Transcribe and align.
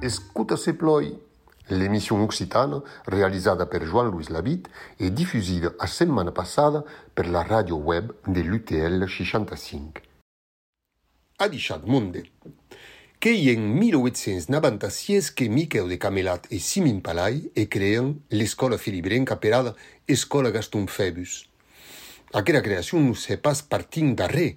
Escuta 0.00 0.56
se 0.56 0.74
ploi. 0.74 1.16
L'émission 1.68 2.20
occitane, 2.22 2.82
realizzata 3.04 3.66
per 3.66 3.84
Jean-Louis 3.84 4.30
Labitte 4.30 4.68
e 4.96 5.12
diffusa 5.12 5.72
la 5.78 5.86
settimana 5.86 6.32
passata 6.32 6.82
per 7.14 7.30
la 7.30 7.44
radio 7.44 7.76
web 7.76 8.12
dell'UTL 8.24 9.06
65. 9.06 10.02
Ha 11.36 11.46
diciato 11.46 11.86
Mondel. 11.86 12.28
qu'ei 13.20 13.50
en 13.50 13.60
1896 13.60 15.30
que 15.32 15.50
Miquel 15.50 15.88
de 15.88 15.98
Camelat 15.98 16.46
e 16.50 16.58
Simin 16.58 17.02
Palai 17.02 17.50
e 17.54 17.68
creen 17.68 18.22
l'escola 18.30 18.78
filibrenca 18.78 19.36
perada 19.36 19.76
Escola 20.08 20.50
Gaston 20.50 20.86
Febus. 20.88 21.44
Aquera 22.32 22.62
creacion 22.62 23.04
non 23.04 23.14
se 23.14 23.36
pas 23.36 23.60
partint 23.60 24.16
d'arre. 24.16 24.56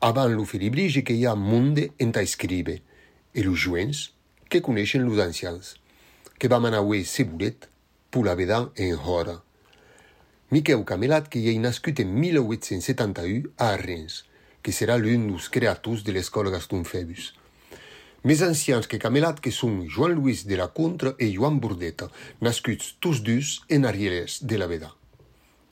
Avant 0.00 0.26
lo 0.26 0.42
filibrige 0.44 1.04
que 1.06 1.14
hi 1.14 1.28
ha 1.30 1.36
munde 1.38 1.92
enta 2.02 2.26
escribe, 2.26 2.82
e 3.30 3.46
los 3.46 3.62
juents 3.62 4.10
que 4.50 4.60
coneixen 4.60 5.06
los 5.06 5.22
ancians, 5.22 5.78
que 6.42 6.50
va 6.50 6.58
manar 6.58 6.82
oe 6.82 7.04
se 7.06 7.22
bulet, 7.22 7.70
pula 8.10 8.34
vedan 8.34 8.72
en 8.74 8.98
hora. 8.98 9.38
Miquel 10.50 10.82
Camelat 10.82 11.30
que 11.30 11.38
hi 11.38 11.54
ei 11.54 11.62
nascut 11.62 12.02
en 12.02 12.18
1871 12.18 13.54
a 13.54 13.76
Arrens, 13.78 14.24
que 14.58 14.74
serà 14.74 14.98
l'un 14.98 15.30
dels 15.30 15.46
creatus 15.54 16.02
de 16.02 16.10
l'escola 16.10 16.50
Gaston 16.50 16.82
Febus. 16.82 17.36
Més 18.26 18.40
ancians 18.42 18.88
que 18.90 18.98
Camelat 18.98 19.38
que 19.38 19.52
són 19.54 19.84
Joan 19.86 20.16
Luis 20.18 20.40
de 20.50 20.56
la 20.58 20.66
Contra 20.74 21.12
e 21.22 21.28
Joan 21.30 21.60
Bordeta, 21.62 22.08
nascuts 22.42 22.96
tous 22.98 23.20
dus 23.22 23.60
en 23.70 23.86
Arieles 23.86 24.40
de 24.42 24.58
la 24.58 24.66
Veda. 24.66 24.88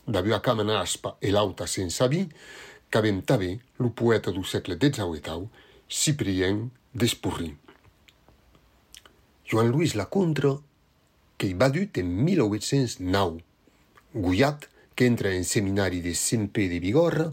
D'avui 0.06 0.36
a 0.36 0.38
Camana 0.38 0.76
Aspa 0.78 1.16
e 1.18 1.32
l'auta 1.34 1.66
sense 1.66 2.06
vi, 2.12 2.20
qu'avem 2.94 3.24
també 3.26 3.56
lo 3.82 3.90
poeta 3.90 4.30
du 4.30 4.44
segle 4.46 4.78
XVIII, 4.78 5.48
Cyprien 5.88 6.62
d'Espurrin. 6.94 7.56
Joan 9.50 9.74
Luis 9.74 9.98
la 9.98 10.06
Contra, 10.06 10.54
que 11.34 11.50
hi 11.50 11.58
va 11.58 11.72
dut 11.74 11.98
en 11.98 12.14
1809, 12.22 13.42
Guyat, 14.14 14.70
que 14.94 15.10
entra 15.10 15.34
en 15.34 15.42
seminari 15.42 15.98
de 16.06 16.14
Sant 16.14 16.46
Pere 16.54 16.76
de 16.76 16.84
Bigorra, 16.86 17.32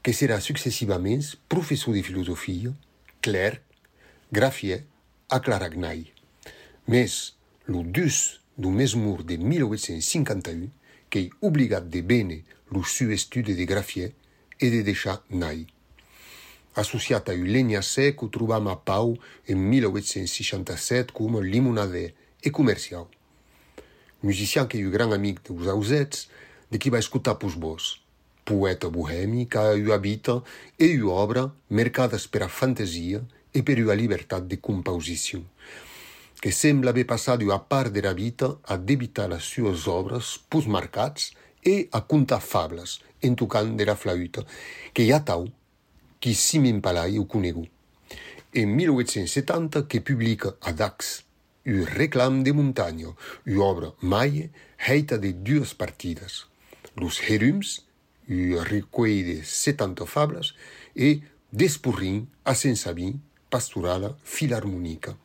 que 0.00 0.16
serà 0.16 0.40
successivament 0.40 1.34
professor 1.52 1.92
de 1.92 2.06
filosofia, 2.06 2.72
clerc, 3.20 3.67
grafier 4.30 4.84
a 5.28 5.40
Claragnai. 5.40 6.12
Més, 6.88 7.34
lo 7.66 7.82
dus 7.82 8.40
do 8.56 8.70
mesmur 8.70 9.22
de 9.22 9.38
1851, 9.38 10.68
que 11.08 11.24
hi 11.24 11.30
obligat 11.40 11.88
de 11.88 12.02
bene 12.02 12.42
lo 12.70 12.84
seu 12.84 13.12
estudi 13.12 13.54
de 13.56 13.64
grafier 13.64 14.12
e 14.60 14.70
de 14.70 14.82
deixar 14.82 15.22
nai. 15.30 15.66
Associat 16.76 17.28
a 17.28 17.34
Eulenia 17.34 17.82
Sec, 17.82 18.22
ho 18.22 18.28
trobam 18.28 18.68
a 18.68 18.76
Pau 18.76 19.16
en 19.48 19.58
1867 19.58 21.12
com 21.12 21.40
limonader 21.40 22.14
e 22.44 22.50
comercial. 22.50 23.08
Musician 24.22 24.66
que 24.66 24.78
é 24.78 24.86
o 24.86 24.90
gran 24.90 25.12
amic 25.12 25.40
dos 25.46 25.68
ausets, 25.68 26.28
de 26.70 26.78
qui 26.78 26.90
va 26.90 26.98
escutar 26.98 27.36
pos 27.36 27.54
vos. 27.54 28.02
Poeta 28.44 28.90
bohemi 28.90 29.46
que 29.46 29.58
o 29.58 29.92
habita 29.92 30.42
e 30.78 31.00
o 31.00 31.10
obra 31.10 31.52
mercadas 31.70 32.26
per 32.26 32.42
a 32.42 32.48
fantasia 32.48 33.22
e 33.52 33.62
per 33.62 33.78
a 33.90 33.94
libertà 33.94 34.40
de 34.40 34.56
composição, 34.58 35.44
que 36.40 36.52
sembla 36.52 36.90
haver 36.90 37.06
passado 37.06 37.52
a 37.52 37.58
part 37.58 37.92
de 37.92 38.02
la 38.02 38.14
a 38.64 38.76
debitar 38.76 39.32
as 39.32 39.44
suas 39.44 39.86
obras 39.86 40.38
pos 40.48 40.66
marcats 40.66 41.32
e 41.64 41.88
a 41.92 42.00
contar 42.00 42.40
fables 42.40 43.00
en 43.22 43.34
tocant 43.34 43.76
de 43.76 43.84
la 43.84 43.96
flauta, 43.96 44.44
que 44.92 45.02
hi 45.02 45.12
ha 45.12 45.20
tau 45.20 45.48
qui 46.20 46.34
Simin 46.34 46.80
Palai 46.80 47.18
ho 47.18 47.26
conegu. 47.26 47.66
En 48.52 48.74
1870 48.76 49.86
que 49.86 50.00
publica 50.00 50.56
a 50.60 50.72
Dax 50.72 51.24
u 51.68 51.84
reclam 51.84 52.42
de 52.42 52.52
muntanya, 52.52 53.12
u 53.46 53.60
obra 53.60 53.92
mai 54.00 54.50
heita 54.78 55.18
de 55.18 55.32
dues 55.32 55.74
partidas. 55.74 56.46
Los 56.96 57.20
Herums, 57.20 57.84
u 58.28 58.58
recueil 58.64 59.24
de 59.26 59.44
70 59.44 60.06
fables, 60.06 60.54
e 60.96 61.20
Despurrin 61.50 62.28
a 62.44 62.54
Sensabin, 62.54 63.20
pastorala 63.50 64.14
filarmonica. 64.24 65.16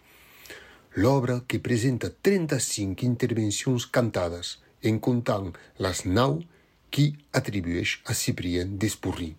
L'obra 0.95 1.39
que 1.47 1.59
presenta 1.59 2.09
35 2.09 3.05
intervencions 3.05 3.87
cantades, 3.89 4.59
en 4.83 4.99
comptant 4.99 5.53
les 5.79 6.05
nau 6.05 6.41
qui 6.93 7.15
atribueix 7.33 8.01
a 8.05 8.13
Cyprien 8.13 8.77
d'Espurrin. 8.77 9.33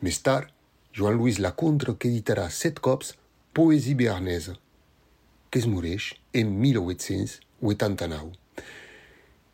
Més 0.00 0.18
tard, 0.24 0.48
Joan 0.96 1.18
Luis 1.18 1.38
Lacontre 1.38 1.94
que 1.98 2.08
editarà 2.08 2.48
set 2.50 2.80
cops 2.80 3.14
Poesia 3.52 3.98
Bearnesa, 3.98 4.56
que 5.50 5.58
es 5.60 5.66
moreix 5.66 6.14
en 6.32 6.54
1889. 6.62 8.32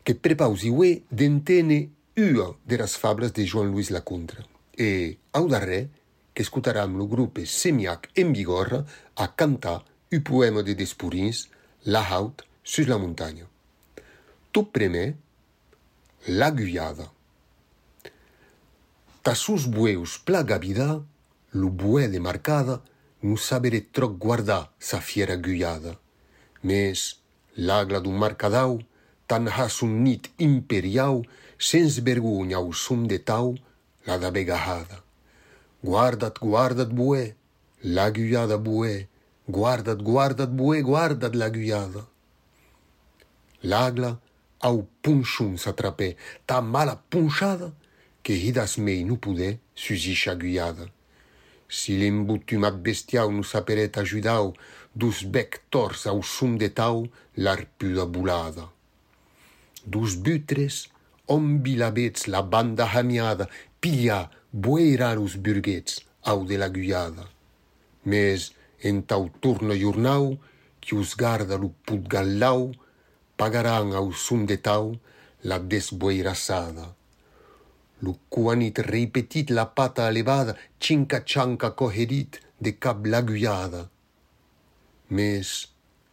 Que 0.05 0.15
prepausi 0.15 0.71
uè 0.71 1.01
d'entene 1.11 1.89
ua 2.17 2.55
de 2.65 2.77
las 2.79 2.95
fables 2.97 3.33
de 3.33 3.45
Joan 3.45 3.73
Luis 3.73 3.91
Lacontre. 3.91 4.45
E, 4.77 5.17
au 5.33 5.47
darrer, 5.49 5.89
que 6.37 6.43
escutaram 6.43 6.93
lo 6.93 7.07
grup 7.09 7.39
Semiac 7.49 8.11
en 8.13 8.31
Bigorra 8.31 8.85
a 9.15 9.33
cantar 9.33 9.83
un 10.11 10.21
poema 10.21 10.61
de 10.61 10.75
Despurins, 10.75 11.49
La 11.83 12.03
haute 12.03 12.45
sur 12.63 12.85
la 12.87 12.99
muntanya. 12.99 13.47
Tot 14.51 14.69
primer, 14.71 15.15
La 16.27 16.51
Guyada. 16.51 17.07
Tassus 19.23 19.65
bueus 19.65 20.19
plaga 20.19 20.59
vida, 20.59 21.01
lo 21.57 21.71
buè 21.73 22.05
de 22.07 22.19
marcada, 22.19 22.83
non 23.25 23.41
sabere 23.41 23.81
troc 23.89 24.19
guardar 24.21 24.69
sa 24.77 25.01
fiera 25.01 25.39
guyada. 25.41 25.95
Mes, 26.61 27.17
l'agla 27.55 27.99
d'un 27.99 28.13
marcadau, 28.13 28.77
tan 29.25 29.49
has 29.49 29.81
un 29.81 29.97
nit 30.05 30.29
imperiau, 30.37 31.25
sens 31.57 31.97
vergogna 31.97 32.61
au 32.61 32.71
som 32.73 33.09
de 33.09 33.17
tau, 33.17 33.57
la 34.05 34.21
da 34.21 34.29
begahada. 34.29 35.06
guardat 35.83 36.39
guardat 36.39 36.91
buè 36.99 37.35
l'aguada 37.83 38.57
buè 38.57 39.07
guardat 39.47 40.01
guardat 40.01 40.51
buè 40.59 40.81
guardat 40.81 41.33
l'aguada 41.35 42.03
l'agla 43.61 44.19
au 44.59 44.87
punchun 45.01 45.57
s'atrapè 45.57 46.15
ta 46.45 46.61
mala 46.61 46.95
punchada 47.09 47.69
que 48.23 48.33
hidas 48.33 48.77
mei 48.77 49.03
non 49.03 49.19
pudè 49.19 49.57
susicha 49.73 50.31
aguada 50.31 50.85
si 51.67 51.97
l'embutumat 51.99 52.75
bestiau 52.79 53.31
nous 53.31 53.43
saperèt 53.43 53.97
ajudau 53.97 54.53
dus 54.95 55.23
bec 55.25 55.61
tors 55.69 56.07
au 56.07 56.23
son 56.23 56.55
de 56.57 56.67
tau 56.67 57.07
l'arpuda 57.35 58.05
bulada. 58.05 58.71
Dus 59.85 60.15
butres 60.15 60.87
ombi 61.27 61.75
la 61.75 61.91
bets 61.91 62.27
la 62.27 62.41
banda 62.41 62.87
jamiada 62.93 63.49
pillar 63.79 64.31
boeirar 64.51 65.19
os 65.19 65.35
burguets 65.35 66.05
au 66.23 66.45
de 66.45 66.57
la 66.57 66.69
guiada. 66.69 67.25
Mes 68.05 68.53
en 68.81 69.01
tau 69.03 69.29
turno 69.41 69.75
jornau 69.75 70.37
qui 70.79 70.95
us 70.95 71.15
garda 71.15 71.57
lo 71.57 71.69
put 71.85 72.07
gallau 72.07 72.71
pagaran 73.37 73.93
au 73.93 74.11
son 74.13 74.45
de 74.45 74.57
tau 74.57 74.95
la 75.43 75.59
desboeirassada. 75.59 76.95
Lo 78.01 78.17
cuanit 78.29 78.79
repetit 78.79 79.49
la 79.49 79.65
pata 79.65 80.07
elevada 80.09 80.55
cinca 80.79 81.23
chanca 81.23 81.71
cogerit 81.71 82.39
de 82.59 82.77
cap 82.77 83.05
la 83.05 83.21
guiada. 83.21 83.89
Mes 85.09 85.67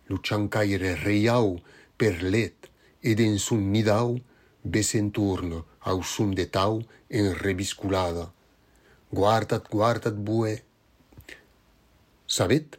lo 0.08 0.18
chancaire 0.22 0.94
reiau 0.94 1.60
per 1.96 2.22
let 2.22 2.70
ed 3.02 3.20
en 3.20 3.38
son 3.38 3.70
nidau 3.70 4.18
besenturno 4.62 5.60
turno 5.60 5.73
au 5.84 6.02
sum 6.02 6.34
de 6.34 6.44
tau 6.44 6.82
en 7.10 7.34
revisculada. 7.34 8.30
Guardat, 9.12 9.68
guardat, 9.70 10.16
bue. 10.16 10.56
Sabet, 12.26 12.78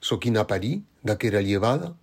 so 0.00 0.18
quina 0.22 0.46
parí 0.46 0.82
d'aquera 1.02 1.42
llevada? 1.42 1.94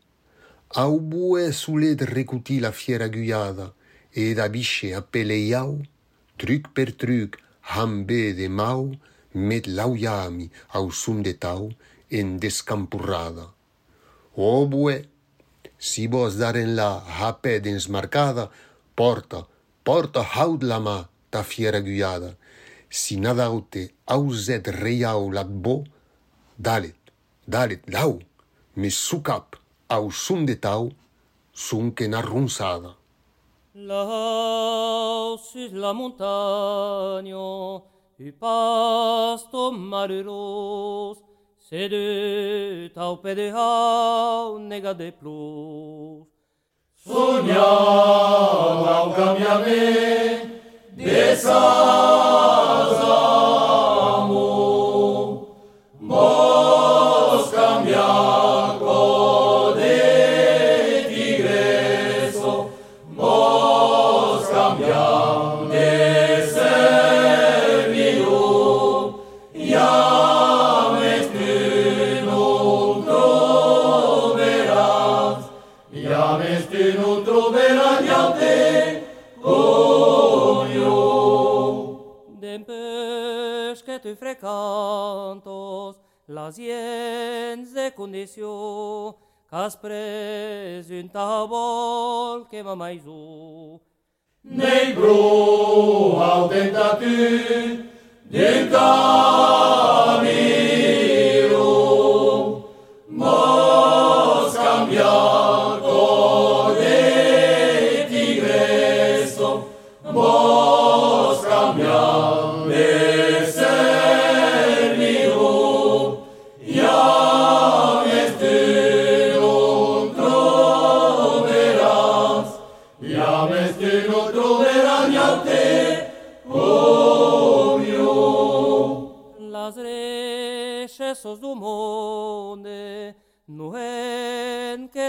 Au 0.75 0.99
bue 0.99 1.51
sulet 1.51 2.01
recutir 2.07 2.61
la 2.61 2.71
fiera 2.71 3.07
guyada, 3.09 3.71
ed 4.13 4.39
abisce 4.39 4.93
a 4.95 5.01
peleiau, 5.01 5.79
truc 6.37 6.69
per 6.75 6.91
truc, 6.95 7.39
hambe 7.73 8.33
de 8.35 8.47
mau, 8.47 8.91
met 9.33 9.67
lauiami 9.67 10.49
au 10.75 10.91
sum 10.91 11.21
de 11.23 11.33
tau 11.33 11.71
en 12.11 12.37
descampurrada. 12.39 13.47
O 14.35 14.67
bue, 14.67 15.01
si 15.77 16.07
vos 16.07 16.37
daren 16.39 16.75
la 16.75 16.99
hapè 17.19 17.59
dins 17.63 17.87
marcada, 17.89 18.49
porta, 18.95 19.45
porta 19.83 20.21
haut 20.35 20.61
la 20.63 20.79
mà 20.79 20.97
ta 21.31 21.41
fièra 21.43 21.81
guiada. 21.81 22.31
Si 22.89 23.15
n'a 23.17 23.33
d'aute 23.33 23.83
auzet 24.05 24.65
reiau 24.67 25.31
lat 25.31 25.49
bo, 25.63 25.83
dalet, 26.57 26.99
dalet, 27.47 27.81
lau, 27.87 28.19
me 28.75 28.89
su 28.89 29.21
cap 29.21 29.55
au 29.89 30.11
sum 30.11 30.45
de 30.45 30.55
tau, 30.55 30.91
sum 31.53 31.93
que 31.93 32.03
n'a 32.03 32.21
ronçada. 32.21 32.95
Lau 33.75 35.37
sur 35.37 35.71
la 35.73 35.93
montagna, 35.93 37.81
tu 38.17 38.31
pasto 38.33 39.71
malheureux, 39.71 41.17
c'est 41.57 41.87
de 41.87 42.91
tau 42.93 43.15
pe 43.23 43.33
de 43.33 43.51
hau 43.55 44.59
nega 44.59 44.93
de 44.93 45.09
plus. 45.11 46.30
Sunyama 47.07 48.93
ukamyame 49.09 49.81
Desaza 50.97 52.01
entre 84.21 84.37
cantos 84.37 85.99
la 86.27 86.51
de 86.51 87.91
condició 87.95 89.17
qu'has 89.49 89.75
pres 89.75 90.91
un 90.91 91.09
tavol 91.09 92.47
que 92.47 92.61
va 92.61 92.75
mai 92.75 92.99
zu. 92.99 93.81
Negru 94.43 96.21
au 96.21 96.47
tentat 96.49 97.01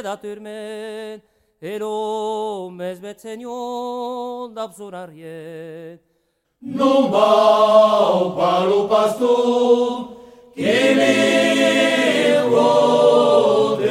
adormen, 0.07 1.23
el 1.61 1.83
hombre. 1.83 2.99
Non 6.63 7.11
para 7.11 8.71
o 8.71 8.87
pastor, 8.87 10.17
que 10.55 10.95
me 10.95 12.39
roden, 12.55 13.91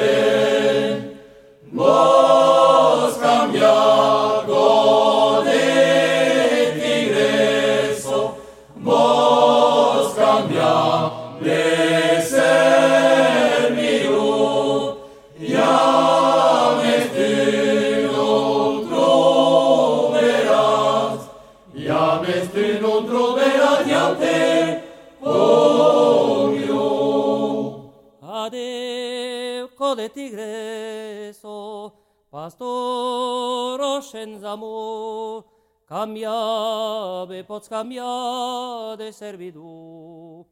enzamo 34.21 35.45
cambiabe 35.85 37.43
pots 37.43 37.67
cambiade 37.67 39.11
servidu. 39.11 40.45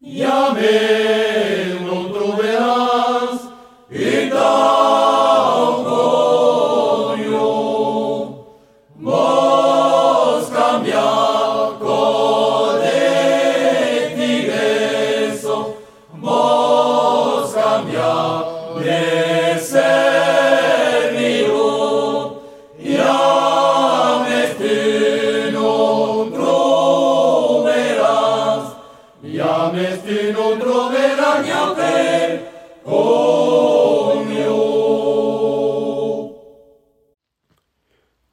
Ia 0.00 0.52
me 0.54 1.74
non 1.84 2.10
troverás 2.10 3.52
in 3.90 4.30
tau 4.30 5.84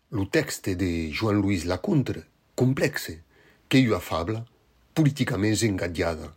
lo 0.09 0.27
texte 0.29 0.75
de 0.75 1.11
Joan 1.11 1.41
Louis 1.41 1.65
Lacontre, 1.65 2.23
complexe, 2.55 3.23
qu'ei 3.67 3.87
ua 3.89 3.99
fabla 3.99 4.45
politicament 4.93 5.61
engatjada. 5.67 6.31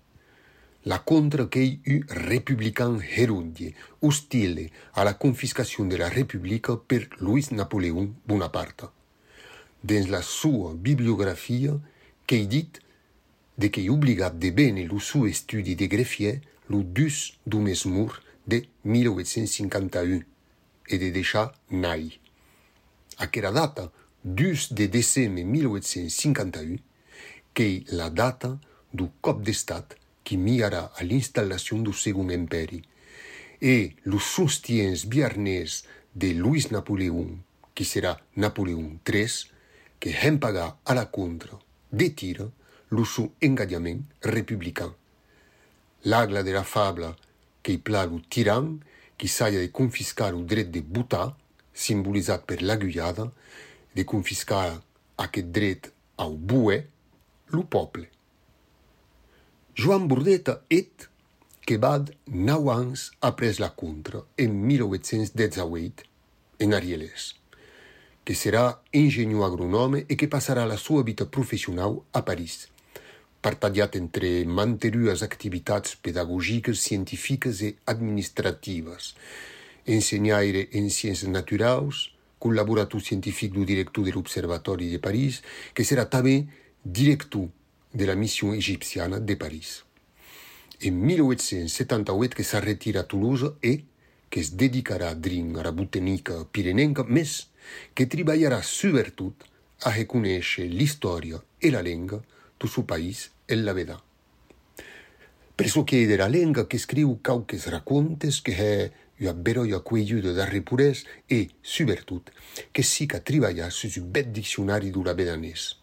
La 0.85 0.99
contra 0.99 1.47
qu'ei 1.47 1.79
u 1.87 2.01
republican 2.27 2.99
herundie, 3.01 3.75
hostile 4.01 4.71
a 4.95 5.05
la 5.05 5.15
confiscacion 5.15 5.89
de 5.89 5.97
la 5.97 6.09
república 6.09 6.77
per 6.77 7.09
Louis 7.21 7.51
Napoleon 7.53 8.15
Bonaparte. 8.27 8.91
Dins 9.83 10.09
la 10.09 10.23
sua 10.23 10.75
bibliografia, 10.75 11.79
qu'ei 12.27 12.47
dit 12.47 12.81
de 13.57 13.69
qu'ei 13.71 13.89
obligat 13.89 14.35
de 14.35 14.51
bene 14.51 14.87
lo 14.89 14.99
su 14.99 15.27
estudi 15.29 15.77
de 15.77 15.87
grefier 15.87 16.41
lo 16.69 16.83
dus 16.83 17.39
du 17.45 17.61
mesmur 17.61 18.23
de 18.47 18.67
1851 18.83 20.25
e 20.89 20.99
de 20.99 21.11
deixar 21.11 21.55
naïe. 21.69 22.19
aquela 23.21 23.51
data, 23.51 23.93
2 24.25 24.73
de 24.73 24.89
dezembro 24.89 25.37
de 25.37 25.45
1851, 25.45 26.79
que 27.53 27.85
é 27.87 28.01
a 28.01 28.09
data 28.09 28.59
do 28.93 29.09
cop 29.21 29.43
de 29.43 29.51
Estado 29.51 29.95
que 30.25 30.37
mirará 30.37 30.91
a 30.97 31.05
instalação 31.05 31.83
do 31.83 31.93
Segundo 31.93 32.33
Império, 32.33 32.83
e 33.61 33.93
os 34.07 34.25
sustiens 34.25 35.05
viernes 35.05 35.85
de 36.15 36.33
Luís 36.33 36.71
Napoleão, 36.71 37.39
que 37.75 37.85
será 37.85 38.19
Napoleão 38.35 38.99
III, 39.07 39.51
que 39.99 40.09
rempaga 40.09 40.77
a 40.85 40.95
la 40.95 41.07
contra, 41.07 41.59
detira 41.93 42.51
o 42.91 43.05
seu 43.05 43.33
engajamento 43.43 44.15
republicano. 44.23 44.97
L'agla 46.05 46.43
de 46.43 46.53
la 46.53 46.65
fabla 46.65 47.15
que 47.63 47.77
plaga 47.77 48.15
o 48.15 48.21
tirano, 48.21 48.81
que 49.19 49.29
saia 49.29 49.61
de 49.61 49.69
confiscar 49.69 50.35
o 50.35 50.45
direito 50.45 50.71
de 50.71 50.81
votar, 50.81 51.37
simbolitzat 51.81 52.45
per 52.47 52.61
l'agullada, 52.63 53.31
de 53.97 54.05
confiscar 54.05 54.81
aquest 55.25 55.51
dret 55.55 55.91
au 56.21 56.37
buè, 56.37 56.81
lo 57.51 57.65
poble. 57.67 58.07
Joan 59.75 60.07
Burdeta 60.07 60.61
et 60.71 61.09
que 61.67 61.79
bad 61.79 62.11
nau 62.27 62.71
ans 62.71 63.11
après 63.23 63.59
la 63.59 63.71
contra 63.71 64.25
en 64.39 64.49
1818 64.49 66.05
en 66.61 66.73
Arieles, 66.73 67.35
que 68.25 68.35
serà 68.35 68.83
ingenieur 68.93 69.45
agronome 69.47 70.05
e 70.09 70.17
que 70.17 70.29
passarà 70.29 70.67
la 70.67 70.77
sua 70.77 71.03
vita 71.03 71.25
professional 71.27 72.03
a 72.13 72.23
París, 72.23 72.69
partagiat 73.41 73.97
entre 73.97 74.45
manterues 74.45 75.23
activitats 75.23 75.97
pedagogiques, 75.97 76.83
científiques 76.83 77.63
e 77.63 77.77
administratives, 77.87 79.15
ensenyaire 79.87 80.69
en 80.73 80.91
ciències 80.91 81.31
naturals, 81.31 82.11
col·laborator 82.41 83.03
científic 83.05 83.53
du 83.53 83.67
director 83.69 84.05
de 84.05 84.15
l'Observatori 84.15 84.89
de 84.91 84.99
París, 84.99 85.43
que 85.75 85.85
serà 85.85 86.07
també 86.09 86.47
director 86.83 87.49
de 87.93 88.07
la 88.07 88.17
mission 88.17 88.55
egipciana 88.55 89.21
de 89.21 89.37
París. 89.37 89.85
En 90.81 90.97
1878 91.05 92.37
que 92.37 92.45
s'arretira 92.45 93.05
a 93.05 93.09
Toulouse 93.09 93.53
e 93.61 93.85
que 94.31 94.41
es 94.41 94.55
dedicarà 94.57 95.13
drin 95.15 95.57
a 95.59 95.65
la 95.67 95.73
botanica 95.75 96.47
pirenenca, 96.53 97.05
més 97.05 97.51
que 97.93 98.07
treballarà 98.07 98.63
sobretot 98.65 99.45
a 99.85 99.93
reconèixer 99.93 100.69
l'història 100.71 101.41
e 101.59 101.73
la 101.75 101.83
lenga 101.83 102.21
do 102.61 102.69
seu 102.69 102.87
país 102.87 103.29
e 103.47 103.57
la 103.57 103.75
veda. 103.75 103.99
Presso 105.57 105.85
che 105.85 106.07
de 106.07 106.17
la 106.17 106.29
lenga 106.29 106.67
che 106.67 106.79
scriu 106.79 107.19
cauques 107.21 107.67
racontes 107.67 108.41
che 108.41 108.55
è 108.57 108.91
ua 109.21 109.33
beroia 109.33 109.81
queiuda 109.81 110.33
da 110.33 110.45
repures 110.45 111.05
e, 111.29 111.49
sobretot, 111.63 112.31
que 112.73 112.83
sica 112.83 113.21
treballar 113.21 113.71
sus 113.71 113.97
un 113.97 114.11
bet 114.11 114.33
diccionari 114.33 114.91
vedanès. 114.91 115.77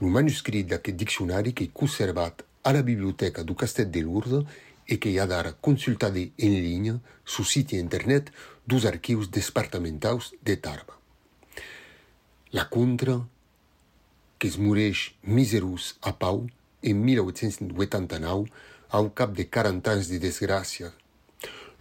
Lo 0.00 0.08
manuscrit 0.08 0.66
d'aquest 0.66 0.96
diccionari 0.96 1.52
que 1.52 1.70
conservat 1.72 2.44
a 2.62 2.72
la 2.72 2.82
biblioteca 2.82 3.42
do 3.42 3.54
Castell 3.54 3.90
de 3.90 4.00
Lourdes 4.02 4.44
e 4.86 4.98
que 4.98 5.18
ha 5.18 5.26
d'ara 5.26 5.52
consultade 5.52 6.32
en 6.38 6.52
linha 6.62 7.00
sul 7.24 7.44
siti 7.44 7.76
internet 7.76 8.32
dos 8.66 8.84
arquius 8.84 9.30
departamentaus 9.30 10.34
de 10.42 10.56
Tarba. 10.56 10.98
La 12.52 12.68
contra, 12.68 13.26
que 14.38 14.48
es 14.48 14.58
moreix 14.58 15.14
miserus 15.22 15.96
a 16.02 16.12
Pau 16.18 16.46
en 16.82 17.04
1889 17.04 18.50
au 18.90 19.10
cap 19.14 19.32
de 19.32 19.46
40 19.48 19.94
anys 19.94 20.10
de 20.10 20.18
desgràcia. 20.18 20.92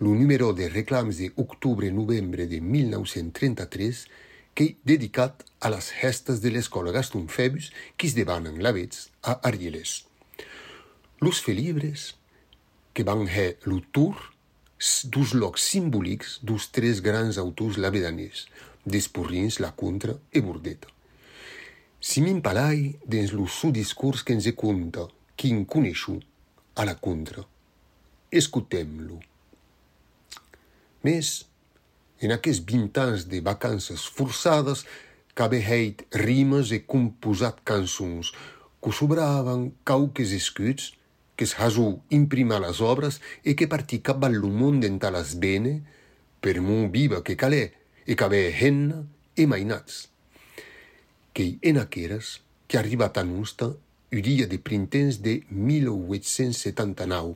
Lo 0.01 0.15
número 0.15 0.51
de 0.53 0.67
reclams 0.67 1.19
de 1.19 1.31
octubre-novembre 1.35 2.47
de 2.47 2.59
1933 2.59 4.07
que 4.55 4.77
dedicat 4.83 5.43
a 5.59 5.69
las 5.69 5.91
gestes 5.91 6.41
de 6.41 6.49
l'escola 6.49 6.89
Gaston 6.89 7.27
Febus 7.29 7.69
qui 7.97 8.09
es 8.09 8.15
devanen 8.17 8.63
lavets 8.65 9.11
a 9.21 9.37
Arieles. 9.45 10.07
Los 11.19 11.43
felibres 11.45 12.15
que 12.97 13.03
van 13.03 13.29
lo 13.69 13.77
tour 13.93 14.17
dos 15.05 15.35
locs 15.35 15.69
simbòlics 15.69 16.39
dos 16.41 16.71
tres 16.71 17.05
grans 17.05 17.37
autors 17.37 17.77
lavedaners, 17.77 18.47
Despurrins, 18.83 19.59
La 19.59 19.75
Contra 19.75 20.17
e 20.33 20.41
Burdeta. 20.41 20.89
Simin 21.99 22.41
Palai, 22.41 22.97
dins 23.05 23.37
lo 23.37 23.45
seu 23.45 23.69
discurs 23.69 24.23
que 24.23 24.33
ens 24.33 24.49
conta, 24.57 25.05
qui 25.37 25.53
en 25.53 25.65
coneixu 25.65 26.17
a 26.73 26.89
la 26.89 26.97
Contra. 26.97 27.45
Escutem-lo. 28.31 29.30
Més, 31.03 31.45
en 32.21 32.33
aquests 32.35 32.65
vint 32.65 32.91
anys 33.01 33.25
de 33.31 33.41
vacances 33.41 34.05
forçades, 34.05 34.85
qu'ave 35.33 35.61
heit 35.63 36.03
rimes 36.13 36.71
e 36.75 36.81
composat 36.93 37.61
cançons, 37.65 38.33
que 38.81 38.91
sobraven 38.93 39.71
cauques 39.87 40.33
escuts 40.35 40.91
que 41.35 41.45
es 41.45 41.55
hasù 41.57 42.01
imprima 42.09 42.59
las 42.59 42.81
obras 42.81 43.21
e 43.43 43.55
que 43.55 43.67
al 43.71 44.41
mond 44.43 44.83
enta 44.83 45.09
las 45.09 45.39
bene, 45.39 45.81
per 46.39 46.61
mon 46.61 46.91
viva 46.91 47.23
que 47.23 47.35
calè 47.35 47.73
e 48.05 48.15
qu'ave 48.15 48.51
henna 48.51 49.05
e 49.35 49.47
mainats. 49.47 50.09
Qu'ei 51.33 51.57
en 51.61 51.77
aqueras 51.77 52.41
que 52.67 52.77
arribat 52.77 53.17
a 53.17 53.23
nusta 53.23 53.73
u 54.11 54.21
dia 54.21 54.45
de 54.45 54.59
printens 54.59 55.21
de 55.21 55.41
1879, 55.49 57.33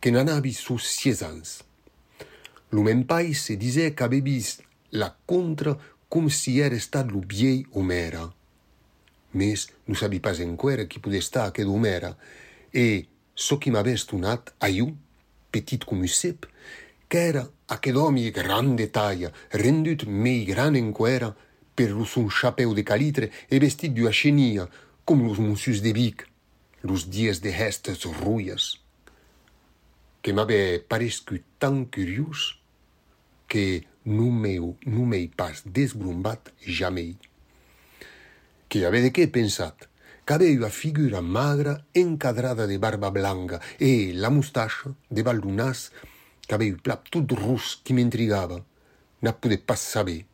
que 0.00 0.10
n'anavi 0.10 0.52
sus 0.52 0.82
sies 0.82 1.22
ans. 1.22 1.62
lo 2.72 2.82
men 2.82 3.04
pai 3.04 3.34
se 3.36 3.56
disè 3.60 3.92
qu'avè 3.94 4.20
vist 4.24 4.64
la 4.96 5.12
contra 5.12 5.76
com 6.08 6.28
si 6.28 6.58
èra 6.60 6.76
estat 6.76 7.10
lo 7.12 7.20
viei 7.24 7.64
homèra. 7.72 8.26
Mes 9.32 9.68
non 9.88 9.96
sabi 9.96 10.20
pas 10.20 10.40
enquèra 10.44 10.84
qui 10.84 11.00
pude 11.00 11.16
estar 11.16 11.46
aquest 11.48 11.68
homèra, 11.68 12.12
e 12.72 13.08
so 13.34 13.58
qui 13.58 13.72
m'avè 13.72 13.94
estonat 13.96 14.52
a 14.60 14.68
iu, 14.68 14.90
petit 15.52 15.84
com 15.88 16.04
usep, 16.04 16.44
qu'èra 17.08 17.46
aquest 17.72 17.96
home 17.96 18.28
gran 18.30 18.74
de 18.76 18.88
talla, 18.92 19.32
rendut 19.52 20.04
mei 20.04 20.44
gran 20.44 20.76
enquèra, 20.76 21.32
per 21.74 21.90
lo 21.92 22.04
son 22.04 22.28
chapeu 22.28 22.74
de 22.76 22.84
calitre 22.84 23.30
e 23.48 23.58
vestit 23.60 23.92
d'ua 23.96 24.12
xenia, 24.12 24.68
com 25.04 25.24
los 25.24 25.40
monsius 25.40 25.80
de 25.80 25.92
Vic, 25.92 26.28
los 26.84 27.08
dies 27.08 27.40
de 27.40 27.52
hestes 27.52 28.04
ruies. 28.20 28.76
Que 30.20 30.32
m'avè 30.36 30.84
parescut 30.88 31.42
tan 31.58 31.86
curiós, 31.88 32.61
que 33.52 33.84
non 34.08 34.32
meu 34.32 34.78
non 34.88 35.10
m'ei 35.12 35.28
pas 35.28 35.60
desbrombat 35.76 36.48
jamei. 36.64 37.18
Que 38.70 38.86
avè 38.88 39.02
de 39.04 39.10
què 39.12 39.26
pensat? 39.28 39.76
Qu'avè 40.24 40.48
ua 40.56 40.70
figura 40.72 41.20
magra 41.20 41.74
encadrada 41.92 42.64
de 42.70 42.78
barba 42.80 43.10
blanca 43.12 43.60
e 43.76 44.16
la 44.16 44.30
mustacha 44.32 44.94
de 45.10 45.22
val 45.26 45.44
d'un 45.44 45.60
nas 45.60 45.90
qu'avè 46.48 46.70
un 46.72 46.80
plat 46.80 47.04
tot 47.12 47.36
rus 47.36 47.76
qui 47.84 47.92
m'intrigava. 47.92 48.62
N'a 49.20 49.36
pode 49.36 49.60
pas 49.60 49.76
saber. 49.76 50.24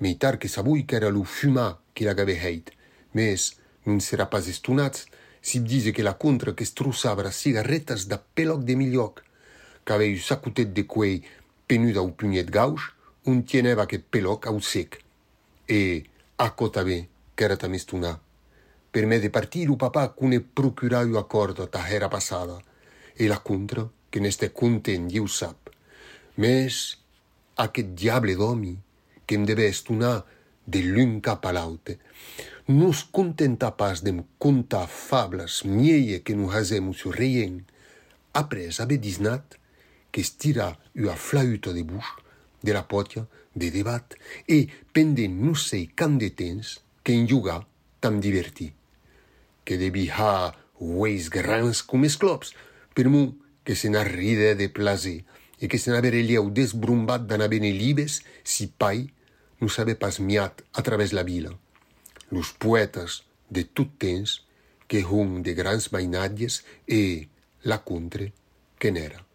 Meitar 0.00 0.38
que 0.38 0.48
sabui 0.48 0.86
qu'era 0.86 1.10
lo 1.12 1.24
fumà 1.24 1.76
qui 1.92 2.04
l'agave 2.04 2.38
heit, 2.40 2.72
mes 3.12 3.58
non 3.84 4.00
serà 4.00 4.24
pas 4.26 4.48
estonats 4.48 5.04
si 5.42 5.60
dise 5.60 5.92
que 5.92 6.02
la 6.02 6.16
contra 6.16 6.54
que 6.54 6.64
strussava 6.64 7.28
as 7.28 7.36
cigarretas 7.36 8.08
da 8.08 8.18
peloc 8.18 8.64
de 8.64 8.74
milioc, 8.74 9.20
qu'avè 9.84 10.08
un 10.08 10.22
sacutet 10.22 10.72
de 10.72 10.86
quei 10.88 11.20
penut 11.68 11.98
au 12.00 12.10
pugnet 12.16 12.48
gauch, 12.50 12.88
un 13.28 13.42
tieneva 13.44 13.86
que 13.86 14.00
peloc 14.00 14.48
au 14.48 14.60
sec. 14.64 15.02
E 15.68 16.04
a 16.40 16.48
cotabè 16.56 17.02
qu'era 17.36 17.58
tam 17.60 17.76
estonà. 17.76 18.14
Per 18.90 19.04
me 19.06 19.18
de 19.20 19.28
partir 19.30 19.68
o 19.70 19.76
papà 19.76 20.08
cune 20.16 20.40
procurà 20.40 21.04
ua 21.04 21.26
corda 21.28 21.68
ta 21.68 21.84
era 21.92 22.08
passada, 22.08 22.56
e 23.14 23.28
la 23.28 23.38
contra 23.38 23.84
que 24.10 24.20
n'este 24.20 24.48
content 24.56 25.10
i 25.12 25.20
ho 25.20 25.28
sap. 25.28 25.68
Mes 26.40 26.96
aquest 27.60 27.92
diable 27.98 28.34
d'homi 28.38 28.76
que 29.26 29.36
em 29.36 29.44
deve 29.44 29.68
estonar 29.68 30.22
de 30.64 30.80
l'un 30.84 31.18
cap 31.20 31.44
a 31.44 31.52
l'aute, 31.52 31.98
no 32.68 32.90
es 32.92 33.02
contenta 33.04 33.70
pas 33.76 34.02
de 34.04 34.12
contar 34.38 34.86
fables 34.88 35.62
mieje 35.64 36.22
que 36.24 36.36
no 36.36 36.50
hasem 36.52 36.92
sur 36.92 37.14
reien. 37.16 37.62
Apres 38.36 38.80
ave 38.84 38.98
disnat, 39.00 39.56
que 40.10 40.20
estira 40.20 40.78
ua 40.96 41.16
flauta 41.16 41.72
de 41.72 41.84
buix, 41.84 42.06
de 42.62 42.72
la 42.72 42.86
potia, 42.88 43.26
de 43.54 43.70
debat, 43.70 44.14
e 44.48 44.68
pendent 44.92 45.34
no 45.42 45.54
sei 45.54 45.88
can 45.94 46.18
de 46.18 46.30
temps 46.30 46.78
que 47.02 47.12
en 47.12 47.28
jugar 47.28 47.66
tam 48.00 48.20
divertir. 48.20 48.72
Que 49.64 49.76
devi 49.76 50.08
ha 50.10 50.54
ueis 50.80 51.28
grans 51.28 51.82
com 51.82 52.06
esclops, 52.06 52.54
per 52.94 53.08
mu 53.10 53.34
que 53.64 53.76
se 53.76 53.90
n'arride 53.90 54.54
de 54.56 54.68
plaser, 54.72 55.24
e 55.58 55.66
que 55.66 55.78
se 55.78 55.90
n'avere 55.90 56.22
liau 56.22 56.50
desbrumbat 56.54 57.26
d'ana 57.26 57.48
bene 57.50 57.70
libes 57.74 58.22
si 58.46 58.70
pai 58.70 59.08
non 59.58 59.70
s'ave 59.70 59.98
pas 59.98 60.20
miat 60.22 60.62
a 60.72 60.82
través 60.86 61.12
la 61.12 61.26
vila. 61.26 61.50
Los 62.30 62.54
poetes 62.54 63.24
de 63.50 63.64
tot 63.66 63.90
temps 63.98 64.46
que 64.86 65.02
hun 65.04 65.42
de 65.42 65.54
grans 65.58 65.90
mainatges 65.92 66.62
e 66.86 67.28
la 67.62 67.82
contre 67.82 68.32
que 68.78 68.94
n'era. 68.94 69.27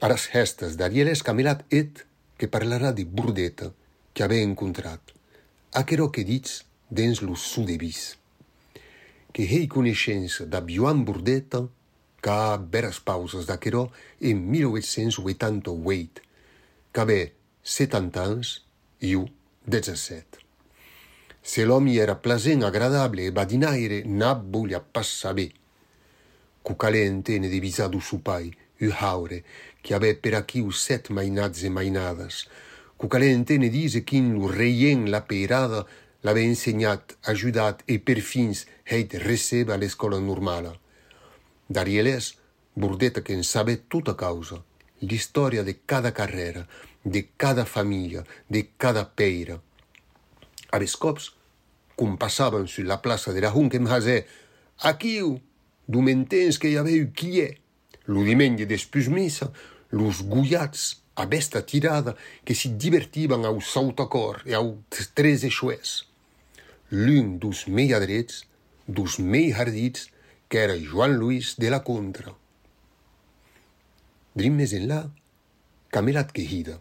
A 0.00 0.06
las 0.06 0.28
gestes 0.30 0.76
d'Ariel 0.78 1.08
Escamelat 1.10 1.64
et 1.74 2.04
que 2.38 2.46
parlarà 2.46 2.92
de 2.94 3.02
Burdeta 3.02 3.72
que 4.14 4.22
ave 4.22 4.38
encontrat, 4.46 5.02
aquerò 5.74 6.06
que 6.14 6.22
dits 6.22 6.60
dins 6.88 7.18
lo 7.22 7.34
sudevis. 7.34 8.14
Que 9.34 9.42
hei 9.42 9.66
coneixença 9.66 10.46
da 10.46 10.62
Joan 10.62 11.02
Burdeta 11.04 11.64
ca 12.22 12.56
beras 12.58 13.00
pauses 13.02 13.50
d'aquerò 13.50 13.88
en 14.20 14.46
1888, 14.54 16.22
qu'ave 16.94 17.34
70 17.62 18.22
ans 18.22 18.54
i 19.02 19.16
u 19.18 19.26
17. 19.66 20.38
Se 21.42 21.66
l'homi 21.66 21.98
era 21.98 22.14
plasent, 22.14 22.62
agradable 22.62 23.26
e 23.26 23.34
badinaire, 23.34 24.04
n'a 24.06 24.34
volia 24.34 24.78
pas 24.78 25.10
saber. 25.10 25.50
Cucalente 26.62 27.38
ne 27.40 27.48
devisa 27.50 27.88
du 27.88 28.00
su 28.00 28.22
pai, 28.22 28.50
u 28.80 28.90
haure, 28.92 29.42
che 29.88 29.94
ave 29.94 30.16
per 30.16 30.34
achiu 30.34 30.68
set 30.70 31.08
mainats 31.08 31.62
e 31.62 31.70
mainadas. 31.70 32.46
Cucalente 33.00 33.56
ne 33.56 33.70
dise 33.70 34.04
qu'in 34.04 34.34
lo 34.34 34.46
reien 34.46 35.08
la 35.08 35.22
peirada 35.22 35.86
l'ave 36.20 36.42
ensegnat, 36.44 37.16
ajudat 37.22 37.80
e 37.86 37.96
per 37.98 38.20
fins 38.20 38.66
heit 38.84 39.14
receba 39.14 39.72
a 39.72 39.78
l'escola 39.78 40.18
normala. 40.18 40.74
Darieles, 41.66 42.36
Burdeta 42.74 43.22
che 43.22 43.32
en 43.32 43.42
sabe 43.42 43.86
tutta 43.88 44.14
causa, 44.14 44.62
l'historia 44.98 45.62
de 45.62 45.78
cada 45.86 46.12
carrera, 46.12 46.68
de 47.02 47.30
cada 47.34 47.64
família, 47.64 48.26
de 48.46 48.68
cada 48.76 49.06
peira. 49.06 49.56
A 50.70 50.78
cops, 50.98 51.32
com 51.96 52.18
passaven 52.18 52.66
sur 52.66 52.84
la 52.84 53.00
plaça 53.00 53.32
de 53.32 53.40
la 53.40 53.54
Hunkem 53.54 53.86
Hazé, 53.86 54.26
aquiu, 54.76 55.40
dumentens 55.86 56.58
que 56.58 56.68
hi 56.68 56.76
aveu 56.76 57.08
qui 57.10 57.40
è, 57.40 57.56
lo 58.04 58.22
diumenge 58.22 58.66
despús 58.66 59.08
missa, 59.08 59.50
los 59.90 60.22
guiats 60.22 61.02
a 61.16 61.26
besta 61.26 61.64
tirada 61.66 62.16
que 62.44 62.54
si 62.54 62.68
divertivan 62.76 63.44
au 63.44 63.60
sautacor 63.60 64.42
e 64.46 64.54
au 64.54 64.78
tres 65.14 65.42
eixuès. 65.42 66.04
L'un 66.90 67.38
dos 67.38 67.66
mei 67.66 67.92
adrets, 67.92 68.46
dos 68.86 69.18
mei 69.18 69.52
hardits, 69.52 70.08
que 70.48 70.58
era 70.58 70.78
Joan 70.78 71.18
Luis 71.18 71.56
de 71.58 71.68
la 71.68 71.80
Contra. 71.80 72.32
Drim 74.38 74.54
més 74.56 74.72
enlà, 74.72 75.02
camelat 75.90 76.30
que 76.32 76.44
hida. 76.46 76.78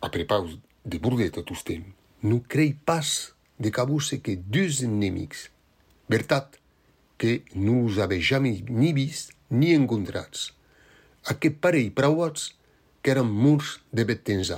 Après 0.00 0.24
paus 0.24 0.56
de 0.86 0.98
burdeta 1.02 1.42
tostem, 1.42 1.84
non 2.22 2.40
crei 2.40 2.72
pas 2.72 3.34
de 3.58 3.70
cabuse 3.70 4.22
que 4.22 4.36
dus 4.36 4.80
enemics. 4.86 5.50
Vertat, 6.08 6.58
que 7.18 7.42
non 7.54 7.84
los 7.84 7.98
ave 7.98 8.20
jamais 8.20 8.62
ni 8.70 8.92
vist 8.94 9.34
ni 9.50 9.74
encontrats. 9.74 10.52
Aquest 11.30 11.60
parell 11.62 11.92
prauats 11.94 12.48
que 13.00 13.12
eren 13.12 13.28
murs 13.30 13.76
de 13.94 14.02
Bettenza. 14.02 14.56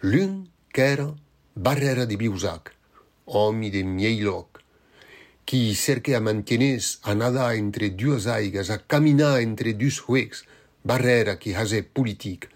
L'un 0.00 0.46
que 0.72 0.86
era 0.92 1.10
barrera 1.52 2.06
de 2.08 2.16
Biusac, 2.16 2.70
home 3.26 3.68
de 3.70 3.82
Miejoc, 3.84 4.62
qui 5.44 5.74
cerca 5.74 6.16
a 6.16 6.20
mantenir 6.20 6.80
a 7.02 7.12
nadar 7.14 7.50
entre 7.56 7.90
dues 7.90 8.26
aigues, 8.26 8.70
a 8.70 8.78
caminar 8.78 9.42
entre 9.42 9.74
dus 9.74 10.00
huecs, 10.08 10.46
barrera 10.82 11.36
qui 11.36 11.52
hase 11.52 11.82
politic. 11.82 12.48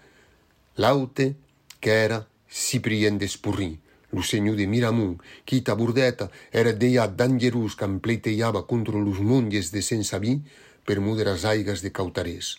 L'aute 0.77 1.35
que 1.79 1.93
era 1.93 2.25
Ciprien 2.49 3.21
d'Espurri, 3.21 3.77
lo 4.09 4.25
senyor 4.25 4.57
de 4.57 4.65
Miramun, 4.65 5.21
qui 5.45 5.61
ta 5.61 5.77
burdeta 5.77 6.31
era 6.51 6.73
deia 6.73 7.05
dangerus 7.05 7.77
qu'am 7.77 7.99
pleiteiava 8.01 8.65
contra 8.65 8.97
los 8.97 9.21
monges 9.21 9.69
de 9.69 9.85
Sensaví 9.85 10.39
per 10.85 10.99
muder 10.99 11.29
as 11.29 11.45
aigas 11.45 11.85
de 11.85 11.93
Cautarès. 11.93 12.57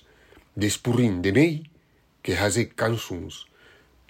D'Espurrin 0.54 1.22
de 1.24 1.32
mei, 1.32 1.54
que 2.22 2.36
hase 2.36 2.66
cançons, 2.76 3.46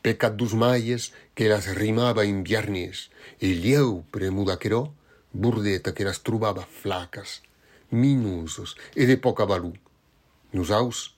pecat 0.03 0.35
dos 0.35 0.55
maies 0.59 1.13
que 1.35 1.49
las 1.49 1.69
rimava 1.79 2.27
in 2.27 2.43
viernes, 2.43 3.11
e 3.41 3.55
lieu 3.55 4.03
premuda 4.11 4.59
querò, 4.59 4.83
burdeta 5.33 5.95
que 5.95 6.05
las 6.05 6.21
trobava 6.27 6.67
flacas, 6.67 7.43
minusos 7.91 8.77
e 8.97 9.07
de 9.07 9.17
poca 9.17 9.47
valor. 9.47 9.79
Nosaus, 10.53 11.15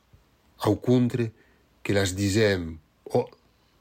au 0.59 0.76
contre, 0.76 1.33
que 1.83 1.93
las 1.93 2.14
disem, 2.14 2.78
oh, 3.04 3.28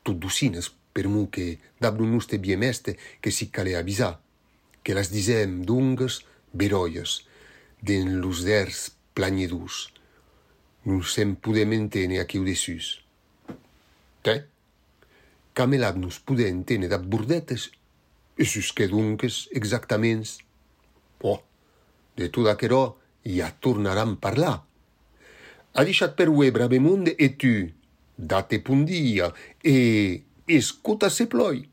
tot 0.04 0.18
docines, 0.18 0.72
per 0.94 1.08
mu 1.10 1.28
que 1.30 1.60
dabru 1.82 2.06
nuste 2.06 2.38
biemeste 2.38 2.98
que 3.22 3.32
si 3.32 3.50
cale 3.50 3.76
avisar, 3.76 4.22
que 4.84 4.96
las 4.96 5.12
disem 5.12 5.64
dungues 5.68 6.24
beroies, 6.54 7.26
den 7.82 8.22
los 8.22 8.44
ders 8.44 8.94
planyedus. 9.14 9.93
nous 10.86 11.04
sommes 11.04 11.36
pouvons 11.36 11.66
maintenir 11.66 12.22
à 12.22 12.26
qui 12.26 12.40
au 12.40 12.44
dessus. 12.44 13.04
Té, 14.22 14.44
camelat 15.54 15.94
nous 15.94 16.10
pouvons 16.26 16.44
maintenir 16.44 16.92
e 16.92 16.98
de 16.98 16.98
bourdettes, 16.98 17.72
et 18.38 18.44
jusque 18.44 18.88
donc 18.90 19.26
exactement. 19.52 20.24
Oh, 21.22 21.40
de 22.18 22.28
tout 22.28 22.44
d'aquero, 22.44 22.98
y 23.26 23.42
a 23.42 23.52
tournaran 23.52 24.16
par 24.16 24.36
là. 24.36 24.66
A 25.74 25.84
deixat 25.86 26.16
per 26.16 26.30
ue 26.30 26.52
brave 26.52 26.80
monde, 26.80 27.16
et 27.18 27.38
tu, 27.38 27.74
date 28.18 28.60
pundia, 28.62 29.34
et 29.64 30.24
escuta 30.48 31.10
se 31.10 31.26
ploi. 31.26 31.64